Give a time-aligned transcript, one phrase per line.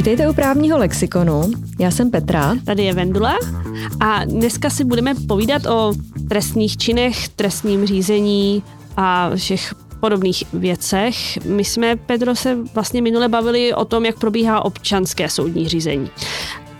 [0.00, 1.42] Vítejte u právního lexikonu.
[1.78, 2.54] Já jsem Petra.
[2.64, 3.36] Tady je Vendula
[4.00, 5.92] a dneska si budeme povídat o
[6.28, 8.62] trestných činech, trestním řízení
[8.96, 11.16] a všech podobných věcech.
[11.46, 16.10] My jsme, Pedro, se vlastně minule bavili o tom, jak probíhá občanské soudní řízení.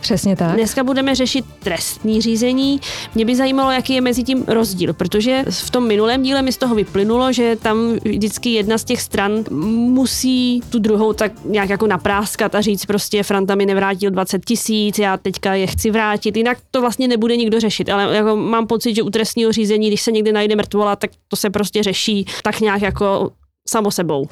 [0.01, 0.55] Přesně tak.
[0.55, 2.81] Dneska budeme řešit trestní řízení.
[3.15, 6.57] Mě by zajímalo, jaký je mezi tím rozdíl, protože v tom minulém díle mi z
[6.57, 11.87] toho vyplynulo, že tam vždycky jedna z těch stran musí tu druhou tak nějak jako
[11.87, 16.57] napráskat a říct prostě Franta mi nevrátil 20 tisíc, já teďka je chci vrátit, jinak
[16.71, 20.11] to vlastně nebude nikdo řešit, ale jako mám pocit, že u trestního řízení, když se
[20.11, 23.31] někde najde mrtvola, tak to se prostě řeší tak nějak jako
[23.69, 24.27] samo sebou.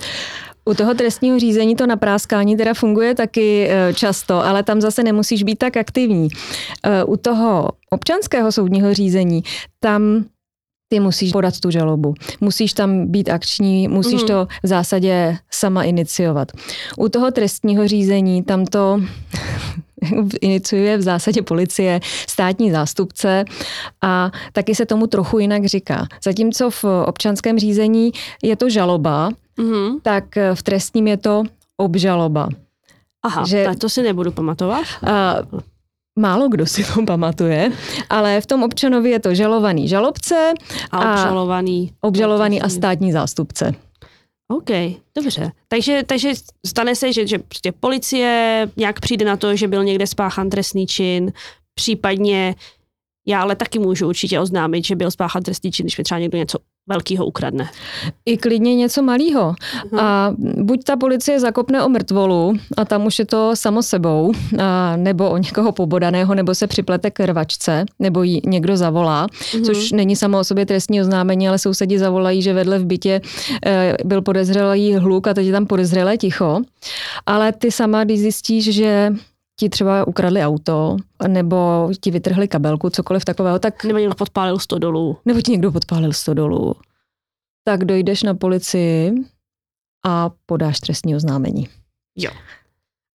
[0.70, 5.44] U toho trestního řízení to napráskání teda funguje taky e, často, ale tam zase nemusíš
[5.44, 6.28] být tak aktivní.
[6.84, 9.44] E, u toho občanského soudního řízení
[9.80, 10.26] tam
[10.90, 12.14] ty musíš podat tu žalobu.
[12.42, 14.28] Musíš tam být akční, musíš mm.
[14.28, 16.52] to v zásadě sama iniciovat.
[16.98, 19.02] U toho trestního řízení tam to
[20.42, 23.46] iniciuje v zásadě policie, státní zástupce
[24.02, 26.08] a taky se tomu trochu jinak říká.
[26.24, 28.12] Zatímco v občanském řízení
[28.44, 30.00] je to žaloba, mm-hmm.
[30.02, 31.44] tak v trestním je to
[31.78, 32.50] obžaloba.
[33.24, 34.86] Aha, že, tak to si nebudu pamatovat.
[35.08, 35.36] A,
[36.20, 37.72] Málo kdo si to pamatuje,
[38.10, 40.54] ale v tom občanovi je to žalovaný žalobce
[40.92, 43.72] a obžalovaný, a, obžalovaný a státní zástupce.
[44.52, 44.70] OK,
[45.16, 45.52] dobře.
[45.68, 46.34] Takže, takže
[46.68, 50.88] stane se, že, že prostě policie nějak přijde na to, že byl někde spáchan trestný
[50.88, 51.34] čin,
[51.74, 52.56] případně
[53.28, 56.38] já ale taky můžu určitě oznámit, že byl spáchan trestný čin, když mi třeba někdo
[56.38, 56.58] něco
[56.90, 57.70] velkýho ukradne.
[58.26, 59.56] I klidně něco malého.
[60.00, 64.96] A buď ta policie zakopne o mrtvolu a tam už je to samo sebou, a
[64.98, 69.66] nebo o někoho pobodaného, nebo se připlete k rvačce, nebo ji někdo zavolá, mm-hmm.
[69.66, 73.22] což není samo o sobě trestní oznámení, ale sousedi zavolají, že vedle v bytě
[73.66, 76.62] e, byl podezřelý hluk a teď je tam podezřelé ticho.
[77.26, 79.14] Ale ty sama, když zjistíš, že
[79.60, 83.84] ti třeba ukradli auto, nebo ti vytrhli kabelku, cokoliv takového, tak...
[83.84, 85.18] Nebo někdo podpálil 100 dolů.
[85.26, 86.76] Nebo ti někdo podpálil 100 dolů.
[87.64, 89.14] Tak dojdeš na policii
[90.06, 91.68] a podáš trestní oznámení.
[92.18, 92.32] Jo.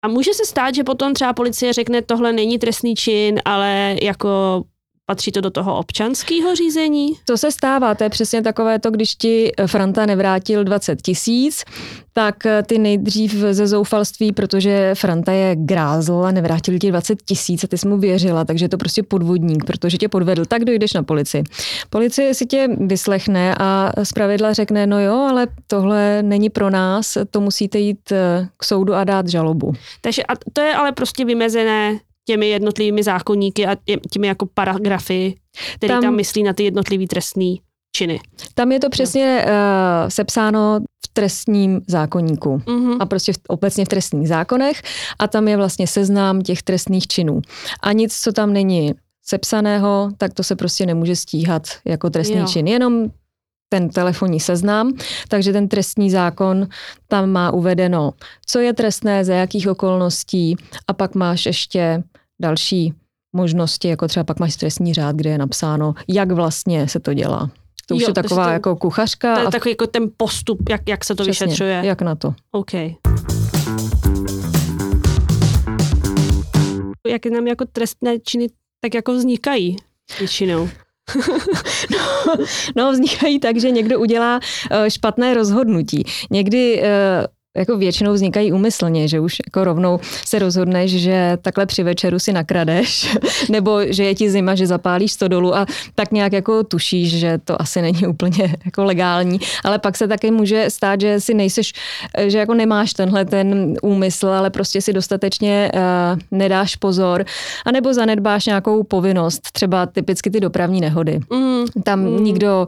[0.04, 4.64] A může se stát, že potom třeba policie řekne, tohle není trestný čin, ale jako
[5.06, 7.12] Patří to do toho občanského řízení?
[7.24, 11.64] To se stává, to je přesně takové to, když ti Franta nevrátil 20 tisíc,
[12.12, 17.64] tak eh, ty nejdřív ze zoufalství, protože Franta je grázl a nevrátil ti 20 tisíc
[17.64, 20.92] a ty jsi mu věřila, takže je to prostě podvodník, protože tě podvedl, tak dojdeš
[20.92, 21.44] na policii.
[21.90, 27.40] Policie si tě vyslechne a zpravidla řekne, no jo, ale tohle není pro nás, to
[27.40, 29.72] musíte jít eh, k soudu a dát žalobu.
[30.00, 33.76] Takže a to je ale prostě vymezené těmi jednotlivými zákonníky a
[34.10, 35.34] těmi jako paragrafy,
[35.74, 37.60] které tam, tam myslí na ty jednotlivý trestný
[37.96, 38.20] činy.
[38.54, 39.52] Tam je to přesně no.
[39.52, 42.96] uh, sepsáno v trestním zákonníku mm-hmm.
[43.00, 44.82] a prostě v, obecně v trestních zákonech
[45.18, 47.40] a tam je vlastně seznám těch trestných činů.
[47.82, 48.94] A nic, co tam není
[49.26, 52.46] sepsaného, tak to se prostě nemůže stíhat jako trestný jo.
[52.46, 52.66] čin.
[52.66, 53.10] Jenom
[53.74, 54.92] ten telefonní seznam,
[55.28, 56.66] takže ten trestní zákon
[57.08, 58.12] tam má uvedeno,
[58.46, 60.56] co je trestné, za jakých okolností
[60.88, 62.02] a pak máš ještě
[62.42, 62.94] další
[63.32, 67.50] možnosti, jako třeba pak máš trestní řád, kde je napsáno, jak vlastně se to dělá.
[67.86, 69.34] To už jo, je taková to, jako kuchařka.
[69.34, 69.50] To je a...
[69.50, 71.80] takový jako ten postup, jak, jak se to Přesně, vyšetřuje.
[71.84, 72.34] jak na to.
[72.50, 72.72] OK.
[77.06, 78.46] Jak nám jako trestné činy
[78.80, 79.76] tak jako vznikají
[80.18, 80.68] většinou?
[81.90, 82.34] no,
[82.76, 86.04] no, vznikají tak, že někdo udělá uh, špatné rozhodnutí.
[86.30, 86.86] Někdy uh,
[87.56, 92.32] jako většinou vznikají úmyslně, že už jako rovnou se rozhodneš, že takhle při večeru si
[92.32, 93.16] nakradeš,
[93.50, 97.38] nebo že je ti zima, že zapálíš to dolů a tak nějak jako tušíš, že
[97.44, 101.72] to asi není úplně jako legální, ale pak se taky může stát, že si nejseš,
[102.26, 107.24] že jako nemáš tenhle ten úmysl, ale prostě si dostatečně uh, nedáš pozor,
[107.64, 111.20] anebo zanedbáš nějakou povinnost, třeba typicky ty dopravní nehody.
[111.32, 111.64] Mm.
[111.84, 112.24] Tam mm.
[112.24, 112.66] nikdo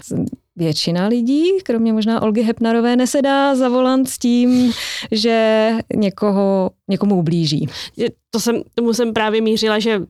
[0.57, 4.73] většina lidí, kromě možná Olgy Hepnarové, nesedá za volant s tím,
[5.13, 7.69] že někoho, někomu ublíží.
[8.31, 10.01] To jsem, tomu jsem právě mířila, že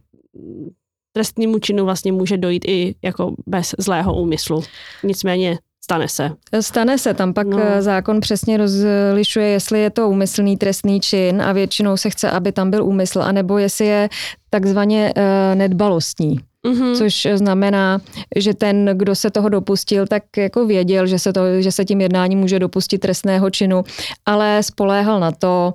[1.12, 4.62] trestnímu činu vlastně může dojít i jako bez zlého úmyslu.
[5.02, 6.30] Nicméně Stane se.
[6.60, 7.58] Stane se, tam pak no.
[7.80, 12.70] zákon přesně rozlišuje, jestli je to úmyslný trestný čin a většinou se chce, aby tam
[12.70, 14.08] byl úmysl, anebo jestli je
[14.50, 15.22] takzvaně uh,
[15.58, 16.40] nedbalostní.
[16.66, 16.96] Mm-hmm.
[16.96, 18.00] Což znamená,
[18.36, 22.00] že ten, kdo se toho dopustil, tak jako věděl, že se, to, že se tím
[22.00, 23.84] jednáním může dopustit trestného činu,
[24.26, 25.72] ale spoléhal na to,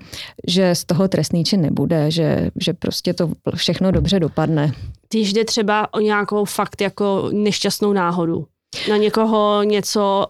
[0.47, 4.71] že z toho trestný čin nebude, že, že prostě to všechno dobře dopadne.
[5.09, 8.45] Když jde třeba o nějakou fakt jako nešťastnou náhodu,
[8.89, 10.25] na někoho něco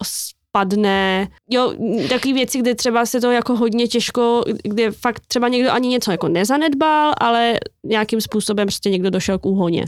[0.52, 1.28] padne.
[1.50, 1.72] Jo,
[2.08, 6.10] takové věci, kde třeba se to jako hodně těžko, kde fakt třeba někdo ani něco
[6.10, 7.54] jako nezanedbal, ale
[7.86, 9.84] nějakým způsobem prostě někdo došel k úhoně.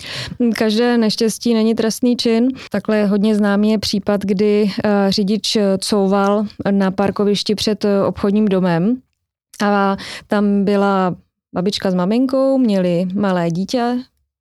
[0.56, 2.48] Každé neštěstí není trestný čin.
[2.70, 4.70] Takhle hodně známý je případ, kdy uh,
[5.08, 8.96] řidič couval na parkovišti před uh, obchodním domem
[9.62, 9.96] a
[10.26, 11.16] tam byla
[11.54, 13.98] babička s maminkou, měli malé dítě,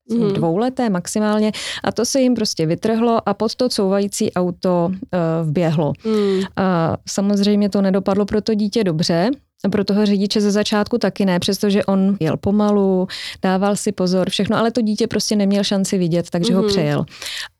[0.10, 0.34] mm.
[0.34, 1.52] dvouleté maximálně
[1.84, 5.94] a to se jim prostě vytrhlo a pod to couvající auto uh, vběhlo.
[6.06, 6.42] Mm.
[6.56, 9.32] A samozřejmě to nedopadlo pro to dítě dobře,
[9.72, 13.08] pro toho řidiče ze začátku taky ne, přestože on jel pomalu,
[13.42, 16.56] dával si pozor, všechno, ale to dítě prostě neměl šanci vidět, takže mm-hmm.
[16.56, 16.70] ho mhm.
[16.70, 17.06] přejel.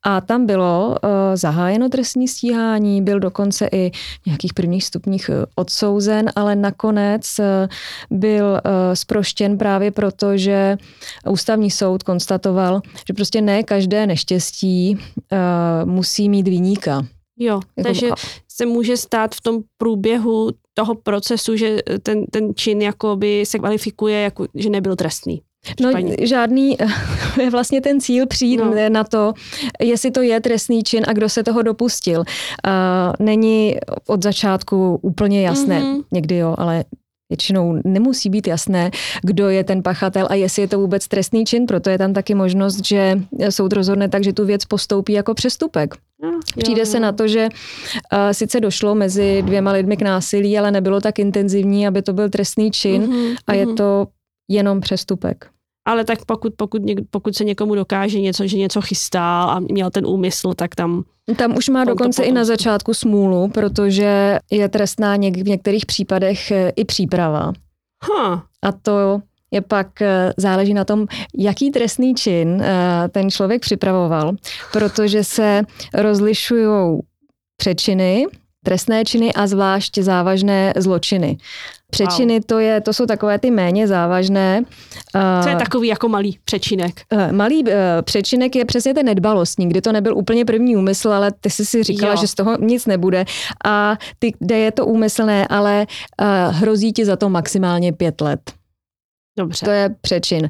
[0.06, 3.92] A tam bylo uh, zahájeno trestní stíhání, byl dokonce i
[4.24, 7.46] v nějakých prvních stupních uh, odsouzen, ale nakonec uh,
[8.20, 8.60] byl uh,
[8.94, 10.78] sproštěn právě proto, že
[11.30, 17.06] ústavní soud konstatoval, že prostě ne každé neštěstí uh, musí mít výníka.
[17.40, 18.08] Jo, jako, takže
[18.48, 24.22] se může stát v tom průběhu toho procesu, že ten, ten čin jakoby se kvalifikuje,
[24.22, 25.42] jako, že nebyl trestný.
[25.82, 25.92] No
[26.22, 26.78] žádný,
[27.42, 28.90] je vlastně ten cíl přijít no.
[28.90, 29.34] na to,
[29.82, 32.20] jestli to je trestný čin a kdo se toho dopustil.
[32.20, 32.26] Uh,
[33.20, 33.76] není
[34.08, 36.04] od začátku úplně jasné, mm-hmm.
[36.12, 36.84] někdy jo, ale
[37.30, 38.92] většinou nemusí být jasné,
[39.22, 42.36] kdo je ten pachatel a jestli je to vůbec trestný čin, proto je tam taky
[42.36, 45.96] možnost, že soud rozhodne tak, že tu věc postoupí jako přestupek.
[46.24, 50.72] No, Přijde se na to, že uh, sice došlo mezi dvěma lidmi k násilí, ale
[50.72, 53.76] nebylo tak intenzivní, aby to byl trestný čin uh-huh, a je mhm.
[53.76, 54.08] to
[54.50, 55.50] jenom přestupek.
[55.88, 60.06] Ale tak pokud, pokud, pokud se někomu dokáže něco, že něco chystá a měl ten
[60.08, 61.04] úmysl, tak tam...
[61.38, 66.52] Tam už má dokonce i na začátku smůlu, protože je trestná něk- v některých případech
[66.52, 67.54] eh, i příprava.
[68.04, 68.40] Huh.
[68.62, 69.22] A to
[69.54, 71.06] je pak eh, záleží na tom,
[71.38, 74.32] jaký trestný čin eh, ten člověk připravoval,
[74.72, 75.62] protože se
[75.94, 77.00] rozlišují
[77.58, 78.26] přečiny,
[78.66, 81.38] trestné činy a zvlášť závažné zločiny.
[81.92, 84.64] Přečiny to, je, to jsou takové ty méně závažné.
[85.44, 87.02] Co je takový jako malý přečinek?
[87.32, 87.64] Malý
[88.02, 91.84] přečinek je přesně ten nedbalostní, kdy to nebyl úplně první úmysl, ale ty jsi si
[91.84, 92.18] říkala, jo.
[92.22, 93.26] že z toho nic nebude.
[93.66, 95.86] A ty, kde je to úmyslné, ale
[96.50, 98.40] hrozí ti za to maximálně pět let.
[99.38, 99.66] Dobře.
[99.66, 100.50] To je přečin.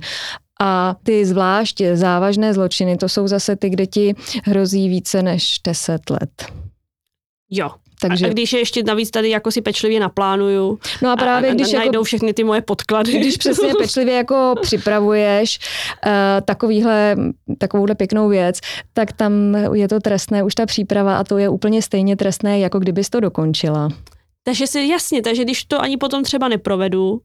[0.61, 6.09] A ty zvlášť závažné zločiny, to jsou zase ty, kde ti hrozí více než 10
[6.09, 6.45] let.
[7.51, 7.71] Jo,
[8.01, 8.25] takže...
[8.25, 11.73] A, když je ještě navíc tady jako si pečlivě naplánuju no a právě a, když
[11.73, 13.19] a najdou jako, všechny ty moje podklady.
[13.19, 15.59] Když přesně pečlivě jako připravuješ
[16.05, 16.11] uh,
[16.45, 17.15] takovýhle,
[17.57, 18.59] takovouhle pěknou věc,
[18.93, 22.79] tak tam je to trestné už ta příprava a to je úplně stejně trestné, jako
[22.79, 23.89] kdybys to dokončila.
[24.43, 27.21] Takže si jasně, takže když to ani potom třeba neprovedu,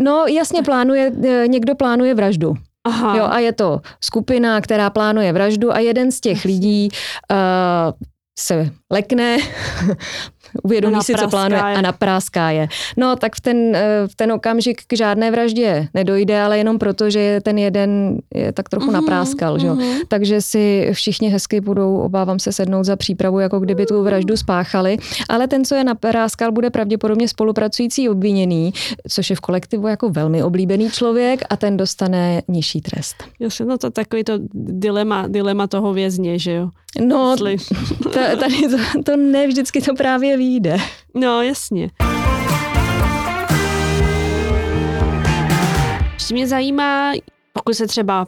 [0.00, 2.54] No jasně plánuje, eh, někdo plánuje vraždu.
[2.86, 3.16] Aha.
[3.16, 6.88] Jo, a je to skupina, která plánuje vraždu a jeden z těch lidí
[7.30, 7.36] uh,
[8.38, 9.36] se lekne,
[10.62, 11.76] uvědomí si, co plánuje je.
[11.76, 12.68] a napráská je.
[12.96, 13.76] No tak v ten,
[14.06, 18.68] v ten okamžik k žádné vraždě nedojde, ale jenom proto, že ten jeden je tak
[18.68, 19.56] trochu mm-hmm, napráskal.
[19.56, 19.80] Mm-hmm.
[19.80, 20.04] Že?
[20.08, 24.96] Takže si všichni hezky budou, obávám se, sednout za přípravu, jako kdyby tu vraždu spáchali.
[25.28, 28.72] Ale ten, co je napráskal, bude pravděpodobně spolupracující obviněný,
[29.08, 33.16] což je v kolektivu jako velmi oblíbený člověk a ten dostane nižší trest.
[33.40, 36.68] Jo, no to takový to dilema, dilema toho vězně, že jo?
[37.00, 37.36] No,
[38.40, 40.76] tady to, to ne vždycky to právě vyjde.
[41.14, 41.90] No, jasně.
[46.14, 47.12] Ještě mě zajímá,
[47.52, 48.26] pokud se třeba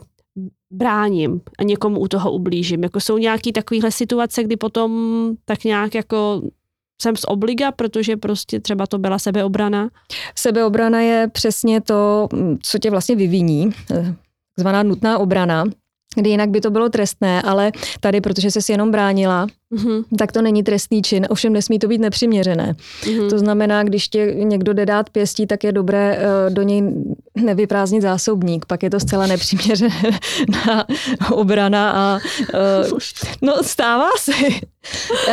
[0.71, 2.83] bráním a někomu u toho ublížím.
[2.83, 4.91] Jako jsou nějaké takovéhle situace, kdy potom
[5.45, 6.41] tak nějak jako
[7.01, 9.89] jsem z obliga, protože prostě třeba to byla sebeobrana?
[10.35, 12.27] Sebeobrana je přesně to,
[12.61, 13.69] co tě vlastně vyviní,
[14.59, 15.65] zvaná nutná obrana
[16.15, 20.03] kdy jinak by to bylo trestné, ale tady, protože jsi si jenom bránila, mm-hmm.
[20.17, 22.75] tak to není trestný čin, ovšem nesmí to být nepřiměřené.
[23.01, 23.29] Mm-hmm.
[23.29, 26.83] To znamená, když tě někdo jde dát pěstí, tak je dobré uh, do něj
[27.35, 30.01] nevyprázdnit zásobník, pak je to zcela nepřiměřené
[30.65, 30.85] na
[31.31, 32.19] obrana a
[32.91, 32.99] uh,
[33.41, 34.31] no stává se.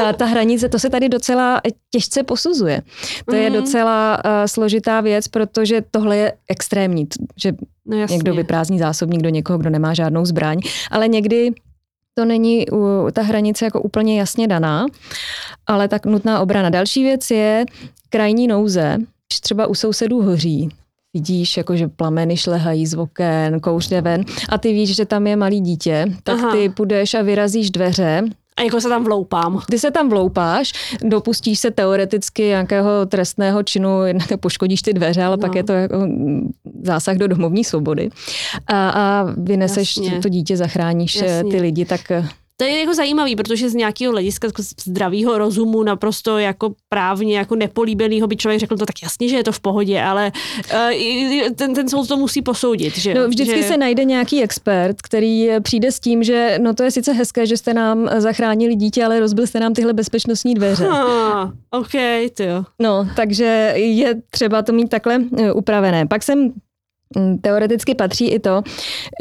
[0.05, 2.83] A ta hranice, to se tady docela těžce posuzuje.
[3.25, 3.38] To mm-hmm.
[3.38, 3.61] je mhm.
[3.61, 7.52] docela uh, složitá věc, protože tohle je extrémní, že
[7.87, 10.59] no někdo vyprázdní zásobník do někoho, kdo nemá žádnou zbraň,
[10.90, 11.52] ale někdy
[12.18, 12.66] to není
[13.12, 14.87] ta hranice jako úplně jasně daná,
[15.66, 16.70] ale tak nutná obrana.
[16.70, 17.64] Další věc je
[18.11, 18.96] krajní nouze.
[19.28, 20.68] Když třeba u sousedů hoří,
[21.14, 25.37] vidíš, jako že plameny šlehají z oken, kouř ven a ty víš, že tam je
[25.37, 26.52] malý dítě, tak Aha.
[26.52, 28.23] ty půjdeš a vyrazíš dveře
[28.56, 29.60] a jako se tam vloupám.
[29.70, 30.72] Ty se tam vloupáš,
[31.02, 33.88] dopustíš se teoreticky nějakého trestného činu,
[34.40, 35.40] poškodíš ty dveře, ale no.
[35.40, 36.08] pak je to jako
[36.82, 38.08] zásah do domovní svobody.
[38.66, 41.50] A, a vyneseš to, to dítě, zachráníš eh, Jasně.
[41.50, 45.82] ty lidi, tak eh, To je jako zajímavý, protože z nějakého hlediska jako zdravého rozumu
[45.82, 49.60] naprosto jako právně jako nepolíbenýho by člověk řekl to tak jasně, že je to v
[49.60, 50.32] pohodě, ale
[50.75, 52.98] uh, ten, ten soud to musí posoudit.
[52.98, 53.68] Že, no, vždycky že...
[53.68, 57.56] se najde nějaký expert, který přijde s tím, že no to je sice hezké, že
[57.56, 60.84] jste nám zachránili dítě, ale rozbil jste nám tyhle bezpečnostní dveře.
[60.84, 61.92] Ha, OK,
[62.36, 62.64] to jo.
[62.82, 66.06] No, takže je třeba to mít takhle eh, upravené.
[66.06, 66.52] Pak jsem
[67.16, 68.62] mm, Teoreticky patří i to,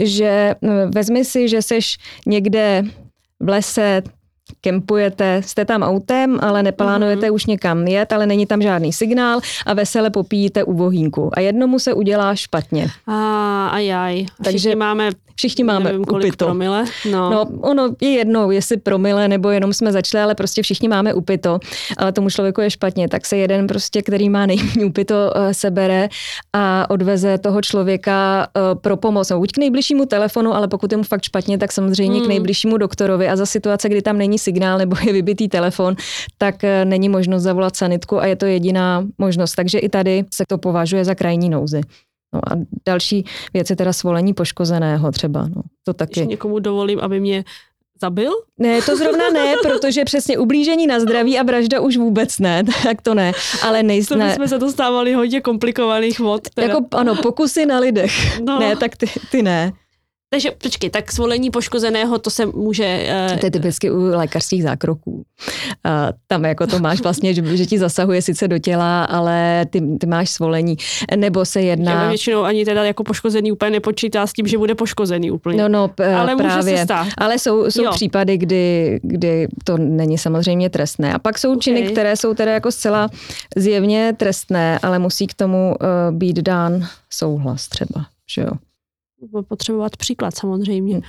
[0.01, 2.83] že mm, vezmi si, že seš někde
[3.39, 4.03] v lese,
[4.61, 7.33] kempujete, jste tam autem, ale neplánujete mm-hmm.
[7.33, 11.31] už někam jet, ale není tam žádný signál a vesele popíjíte u vohínku.
[11.33, 12.87] A jednomu se udělá špatně.
[13.07, 14.25] A, ajaj.
[14.43, 16.45] Takže máme Všichni máme nevím, kolik upito.
[16.45, 16.85] promile.
[17.11, 17.29] No.
[17.29, 21.59] no, ono je jednou, jestli promile nebo jenom jsme začali, ale prostě všichni máme upito,
[21.97, 26.09] ale tomu člověku je špatně, tak se jeden prostě, který má nejméně upito, eh, sebere
[26.53, 29.29] a odveze toho člověka eh, pro pomoc.
[29.29, 32.25] No, buď k nejbližšímu telefonu, ale pokud je mu fakt špatně, tak samozřejmě hmm.
[32.25, 35.95] k nejbližšímu doktorovi a za situace, kdy tam není signál nebo je vybitý telefon,
[36.37, 39.55] tak eh, není možnost zavolat sanitku a je to jediná možnost.
[39.55, 41.81] Takže i tady se to považuje za krajní nouzy.
[42.33, 42.55] No a
[42.87, 45.47] další věc je teda svolení poškozeného třeba.
[45.55, 46.19] No, to taky.
[46.19, 47.43] Když někomu dovolím, aby mě
[48.01, 48.31] zabil?
[48.59, 53.01] Ne, to zrovna ne, protože přesně ublížení na zdraví a vražda už vůbec ne, tak
[53.01, 53.31] to ne.
[53.63, 54.29] Ale nejsme.
[54.29, 56.49] To jsme se dostávali hodně komplikovaných vod.
[56.49, 56.67] Teda.
[56.67, 58.39] Jako ano, pokusy na lidech.
[58.41, 58.59] No.
[58.59, 59.73] Ne, tak ty, ty ne.
[60.29, 63.08] Takže počkej, tak svolení poškozeného, to se může...
[63.32, 63.39] Uh...
[63.39, 65.12] To je typicky u lékařských zákroků.
[65.12, 65.24] Uh,
[66.27, 70.08] tam jako to máš vlastně, že, že ti zasahuje sice do těla, ale ty, ty
[70.08, 70.75] máš svolení.
[71.15, 71.91] Nebo se jedná...
[71.91, 75.62] Já většinou ani teda jako poškozený úplně nepočítá s tím, že bude poškozený úplně.
[75.62, 76.63] No, no, p- ale právě.
[76.63, 77.08] Může se stát.
[77.17, 81.13] Ale jsou, jsou případy, kdy, kdy to není samozřejmě trestné.
[81.13, 81.60] A pak jsou okay.
[81.60, 83.10] činy, které jsou teda jako zcela
[83.55, 88.05] zjevně trestné, ale musí k tomu uh, být dán souhlas třeba.
[88.36, 88.51] Že jo?
[89.48, 91.01] Potřebovat příklad samozřejmě.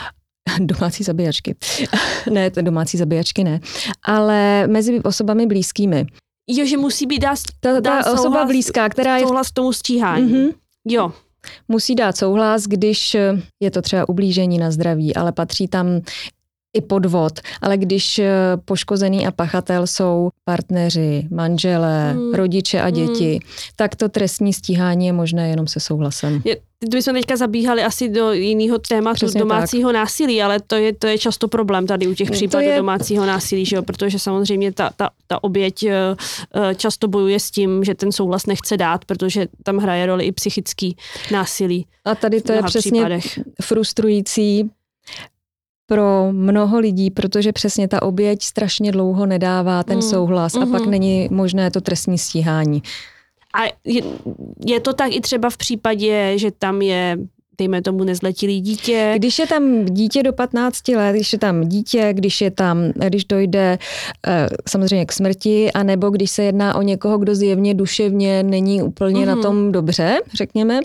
[0.60, 1.56] Domácí zabíjačky.
[2.30, 3.60] ne, to domácí zabíjačky ne.
[4.02, 6.06] Ale mezi osobami blízkými.
[6.50, 9.26] Jo, že musí být dá, ta, ta souhlas, osoba blízká, která je...
[9.26, 10.32] Souhlas tomu stíhání.
[10.32, 10.54] Mm-hmm.
[10.88, 11.12] Jo.
[11.68, 13.16] Musí dát souhlas, když
[13.60, 15.86] je to třeba ublížení na zdraví, ale patří tam
[16.74, 18.32] i podvod, ale když eh,
[18.64, 22.34] poškozený a pachatel jsou partneři, manželé, hmm.
[22.34, 23.40] rodiče a děti, hmm.
[23.76, 26.42] tak to trestní stíhání je možné jenom se souhlasem.
[26.44, 26.56] Je,
[26.94, 29.94] my jsme teďka zabíhali asi do jiného tématu Přesně domácího tak.
[29.94, 32.76] násilí, ale to je, to je často problém tady u těch případů je...
[32.76, 33.82] domácího násilí, že jo?
[33.82, 35.94] protože samozřejmě ta, ta, ta oběť eh,
[36.54, 40.32] eh, často bojuje s tím, že ten souhlas nechce dát, protože tam hraje roli i
[40.32, 40.96] psychický
[41.32, 41.86] násilí.
[42.04, 43.38] A tady to je přesně případech.
[43.62, 44.70] frustrující,
[45.88, 50.02] pro mnoho lidí, protože přesně ta oběť strašně dlouho nedává ten mm.
[50.02, 50.62] souhlas mm-hmm.
[50.62, 50.90] a pak mhm.
[50.90, 52.82] není možné to trestní stíhání.
[53.54, 54.02] A je,
[54.66, 57.18] je to tak i třeba v případě, že tam je
[57.58, 59.14] dejme tomu nezletilý dítě.
[59.16, 62.78] Když je tam dítě do 15 let, když je tam dítě, když je tam,
[63.08, 63.78] když dojde
[64.26, 69.20] eh, samozřejmě k smrti, anebo když se jedná o někoho, kdo zjevně duševně není úplně
[69.20, 69.26] mm-hmm.
[69.26, 69.42] na mhm.
[69.42, 70.80] tom dobře, řekněme,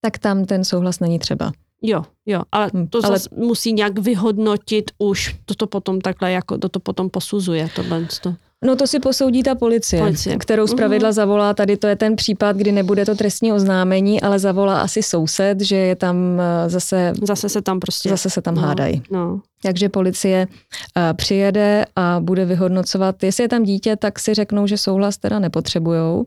[0.00, 1.52] tak tam ten souhlas není třeba.
[1.86, 3.18] Jo, jo, ale hm, to ale...
[3.36, 8.06] musí nějak vyhodnotit už, toto potom takhle, jako toto potom posuzuje, tohle.
[8.22, 8.34] To.
[8.64, 10.36] No to si posoudí ta policie, policie.
[10.36, 11.12] kterou zpravidla uhum.
[11.14, 15.60] zavolá, tady to je ten případ, kdy nebude to trestní oznámení, ale zavolá asi soused,
[15.60, 17.12] že je tam eh, zase...
[17.22, 18.08] Zase se tam prostě...
[18.08, 19.02] Zase se tam no, hádají.
[19.10, 19.40] No.
[19.62, 24.78] Takže policie uh, přijede a bude vyhodnocovat, jestli je tam dítě, tak si řeknou, že
[24.78, 26.26] souhlas teda nepotřebujou,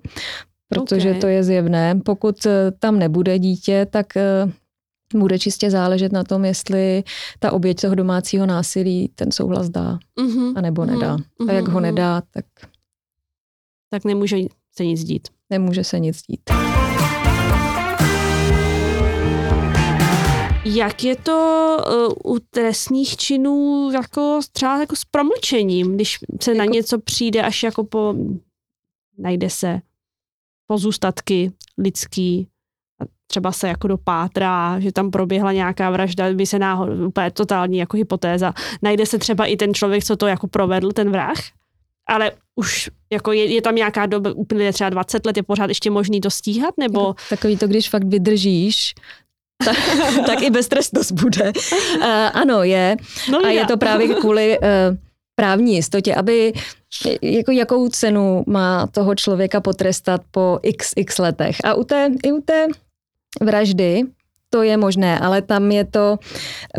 [0.69, 1.21] protože okay.
[1.21, 1.99] to je zjevné.
[2.05, 4.05] Pokud uh, tam nebude dítě, tak
[5.15, 7.03] bude čistě záležet na tom, jestli
[7.39, 11.17] ta oběť toho domácího násilí ten souhlas dá, uh-huh, a nebo uh-huh, nedá.
[11.49, 12.45] A jak ho nedá, tak...
[13.89, 14.37] Tak nemůže
[14.75, 15.27] se nic dít.
[15.49, 16.41] Nemůže se nic dít.
[20.65, 21.77] Jak je to
[22.25, 26.57] uh, u trestných činů jako třeba jako s promlčením, když se jako...
[26.57, 28.15] na něco přijde až jako po
[29.17, 29.81] najde se
[30.67, 32.47] pozůstatky lidský,
[33.27, 37.97] třeba se jako dopátrá, že tam proběhla nějaká vražda, by se náhodou, úplně totální jako
[37.97, 38.53] hypotéza.
[38.81, 41.37] Najde se třeba i ten člověk, co to jako provedl, ten vrah,
[42.09, 45.91] ale už jako je, je tam nějaká doba, úplně třeba 20 let, je pořád ještě
[45.91, 46.99] možný to stíhat, nebo...
[46.99, 48.93] Jako takový to, když fakt vydržíš,
[49.65, 49.77] tak,
[50.25, 51.51] tak i beztrestnost bude.
[51.95, 52.03] Uh,
[52.33, 52.95] ano, je.
[53.31, 54.67] No, a je to právě kvůli uh,
[55.35, 56.53] právní jistotě, aby
[57.21, 61.57] jako jakou cenu má toho člověka potrestat po x, x letech.
[61.63, 62.67] A u té, i u té
[63.41, 64.03] vraždy
[64.49, 66.17] to je možné, ale tam je to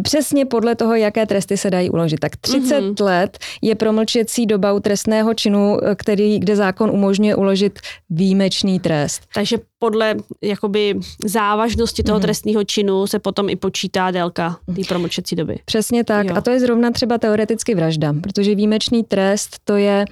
[0.02, 2.20] přesně podle toho, jaké tresty se dají uložit.
[2.20, 3.04] Tak 30 mm-hmm.
[3.04, 7.78] let je promlčecí doba u trestného činu, který, kde zákon umožňuje uložit
[8.10, 9.22] výjimečný trest.
[9.34, 12.22] Takže podle jakoby závažnosti toho mm-hmm.
[12.22, 15.58] trestného činu se potom i počítá délka té promlčecí doby.
[15.64, 16.26] Přesně tak.
[16.26, 16.36] Jo.
[16.36, 20.04] A to je zrovna třeba teoreticky vražda, protože výjimečný trest to je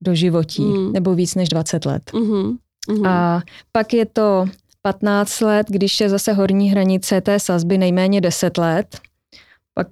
[0.00, 0.92] do životí mm.
[0.92, 2.02] nebo víc než 20 let.
[2.12, 2.56] Mm-hmm.
[3.06, 3.40] A
[3.72, 4.46] pak je to
[4.82, 9.00] 15 let, když je zase horní hranice té sazby nejméně 10 let,
[9.74, 9.86] pak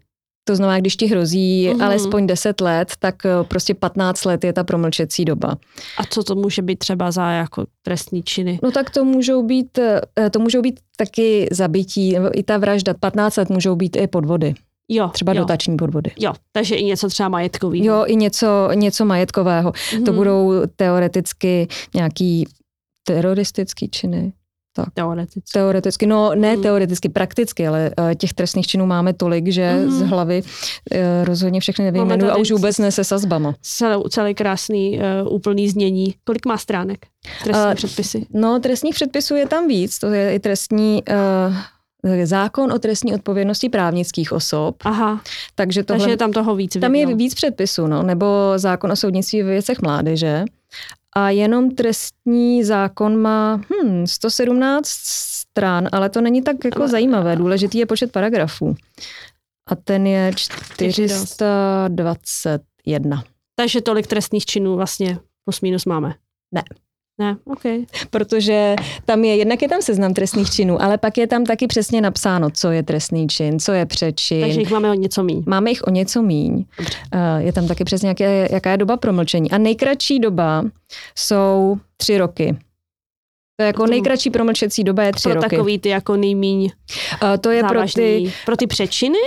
[0.45, 1.85] to znamená, když ti hrozí mm-hmm.
[1.85, 5.57] alespoň 10 let, tak eh, prostě 15 let je ta promlčecí doba.
[5.99, 8.59] A co to může být třeba za jako trestní činy?
[8.63, 12.95] No tak to můžou být, eh, to můžou být taky zabití, nebo i ta vražda.
[13.01, 14.55] 15 let můžou být i podvody.
[14.89, 15.41] Jo, třeba jo.
[15.41, 16.11] dotační podvody.
[16.19, 17.85] Jo, takže i něco třeba majetkového.
[17.85, 19.71] Jo, i něco, něco majetkového.
[19.71, 20.05] Mm-hmm.
[20.05, 20.17] To mhm.
[20.17, 22.47] budou teoreticky nějaký
[23.07, 24.33] teroristický činy.
[24.77, 24.89] Tak.
[24.95, 25.51] Teoreticky.
[25.53, 26.63] Teoreticky, no ne hmm.
[26.63, 29.91] teoreticky, prakticky, ale uh, těch trestných činů máme tolik, že hmm.
[29.91, 33.55] z hlavy uh, rozhodně všechny nevyjmenuju a už vůbec ne se sazbama.
[33.63, 36.15] Celý, celý krásný uh, úplný znění.
[36.25, 37.07] Kolik má stránek
[37.45, 38.27] trestní uh, předpisy?
[38.35, 41.03] No trestních předpisů je tam víc, to je i trestní...
[41.49, 41.57] Uh,
[42.25, 44.77] zákon o trestní odpovědnosti právnických osob.
[44.85, 45.21] Aha.
[45.55, 46.77] Takže, tohle, Takže je tam toho víc.
[46.81, 50.45] Tam je víc předpisů, no, nebo zákon o soudnictví ve věcech mládeže
[51.17, 57.37] a jenom trestní zákon má hm, 117 stran, ale to není tak jako zajímavé.
[57.37, 58.75] Důležitý je počet paragrafů.
[59.71, 63.25] A ten je 421.
[63.55, 66.15] Takže tolik trestných činů vlastně plus minus máme.
[66.55, 66.63] Ne.
[67.19, 67.63] Ne, OK.
[68.11, 72.01] Protože tam je, jednak je tam seznam trestných činů, ale pak je tam taky přesně
[72.01, 74.41] napsáno, co je trestný čin, co je přečin.
[74.41, 75.43] Takže jich máme o něco míň.
[75.47, 76.65] Máme jich o něco míň.
[76.79, 76.99] Dobře.
[77.13, 79.51] Eh, je tam taky přesně, jaké, jaká je doba promlčení.
[79.51, 80.65] A nejkratší doba
[81.15, 82.57] jsou tři roky.
[83.57, 85.49] To je jako nejkratší promlčecí doba je tři pro roky.
[85.49, 86.71] Pro takový ty jako nejmíň
[87.23, 87.95] uh, To je závažný.
[87.95, 88.33] pro ty...
[88.47, 89.19] Pro ty přečiny?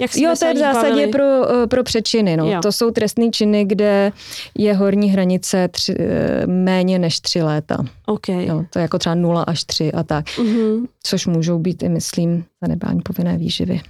[0.00, 2.36] Jak jo, to je v zásadě pro, uh, pro přečiny.
[2.36, 2.60] No.
[2.62, 4.12] To jsou trestné činy, kde
[4.58, 6.06] je horní hranice tři, uh,
[6.46, 7.84] méně než tři léta.
[8.06, 8.46] Okay.
[8.46, 10.26] Jo, to je jako třeba 0 až 3 a tak.
[10.26, 10.86] Uh-huh.
[11.02, 13.80] Což můžou být i, myslím, zanedbání povinné výživy.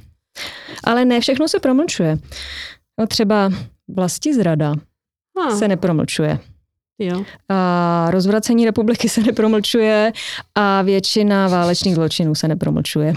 [0.84, 2.18] Ale ne všechno se promlčuje.
[3.00, 3.50] No, třeba
[3.88, 4.74] vlasti zrada
[5.46, 5.56] ah.
[5.56, 6.38] se nepromlčuje.
[6.98, 7.24] Jo.
[7.48, 10.12] A rozvracení republiky se nepromlčuje
[10.54, 13.14] a většina válečných zločinů se nepromlčuje.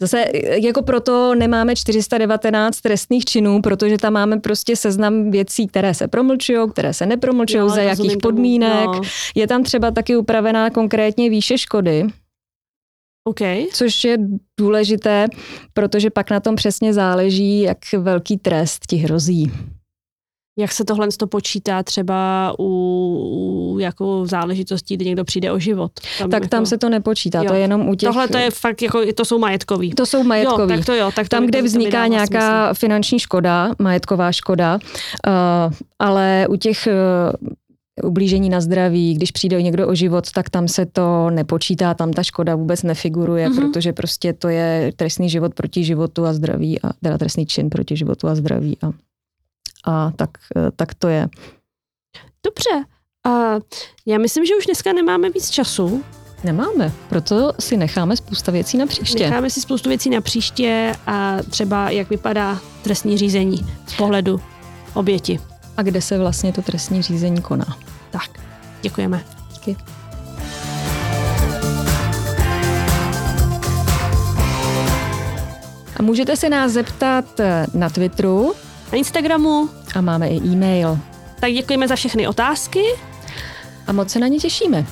[0.00, 0.24] Zase
[0.62, 6.70] jako proto nemáme 419 trestných činů, protože tam máme prostě seznam věcí, které se promlčují,
[6.70, 8.86] které se nepromlčují, za jakých podmínek.
[8.86, 9.00] No.
[9.34, 12.06] Je tam třeba taky upravená konkrétně výše škody,
[13.24, 13.66] Okay.
[13.72, 14.18] Což je
[14.60, 15.26] důležité,
[15.72, 19.52] protože pak na tom přesně záleží, jak velký trest ti hrozí.
[20.58, 25.92] Jak se tohle to počítá třeba u, u jako záležitostí, kdy někdo přijde o život?
[26.18, 26.50] Tam tak jako...
[26.50, 27.44] tam se to nepočítá, jo.
[27.48, 28.08] to je jenom u těch...
[28.08, 29.90] Tohle to je fakt, jako, to jsou majetkový.
[29.90, 30.72] To jsou majetkový.
[30.72, 32.80] Jo, tak to jo, tak to tam, kde vzniká nějaká smysl.
[32.80, 34.78] finanční škoda, majetková škoda,
[35.26, 36.88] uh, ale u těch
[37.42, 42.12] uh, ublížení na zdraví, když přijde někdo o život, tak tam se to nepočítá, tam
[42.12, 43.56] ta škoda vůbec nefiguruje, mm-hmm.
[43.60, 47.96] protože prostě to je trestný život proti životu a zdraví, a teda trestný čin proti
[47.96, 48.76] životu a zdraví.
[48.82, 48.92] A
[49.84, 51.28] a tak, eh, tak to je.
[52.46, 52.84] Dobře.
[53.26, 53.54] A
[54.06, 56.04] já myslím, že už dneska nemáme víc času.
[56.44, 59.24] Nemáme, proto si necháme spousta věcí na příště.
[59.24, 64.40] Necháme si spoustu věcí na příště a třeba jak vypadá trestní řízení z pohledu
[64.94, 65.40] oběti.
[65.76, 67.78] A kde se vlastně to trestní řízení koná.
[68.10, 68.30] Tak,
[68.82, 69.24] děkujeme.
[69.52, 69.76] Díky.
[75.96, 78.54] A můžete se nás zeptat eh, na Twitteru,
[78.92, 79.68] na Instagramu.
[79.94, 80.98] A máme i e-mail.
[81.40, 82.82] Tak děkujeme za všechny otázky.
[83.86, 84.86] A moc se na ně těšíme.